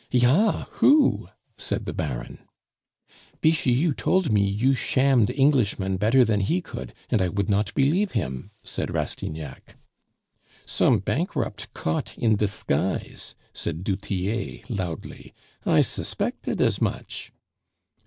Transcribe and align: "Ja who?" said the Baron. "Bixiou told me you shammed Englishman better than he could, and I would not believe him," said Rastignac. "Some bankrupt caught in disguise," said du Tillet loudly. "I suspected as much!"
"Ja 0.09 0.65
who?" 0.79 1.27
said 1.59 1.85
the 1.85 1.93
Baron. 1.93 2.39
"Bixiou 3.39 3.93
told 3.93 4.31
me 4.31 4.41
you 4.43 4.73
shammed 4.73 5.29
Englishman 5.29 5.97
better 5.97 6.25
than 6.25 6.39
he 6.39 6.59
could, 6.59 6.95
and 7.11 7.21
I 7.21 7.29
would 7.29 7.51
not 7.51 7.71
believe 7.75 8.13
him," 8.13 8.49
said 8.63 8.89
Rastignac. 8.89 9.75
"Some 10.65 10.97
bankrupt 11.01 11.71
caught 11.75 12.17
in 12.17 12.35
disguise," 12.35 13.35
said 13.53 13.83
du 13.83 13.95
Tillet 13.95 14.67
loudly. 14.71 15.35
"I 15.67 15.83
suspected 15.83 16.61
as 16.63 16.81
much!" 16.81 17.31